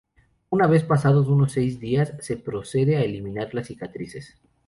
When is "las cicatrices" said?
3.53-4.41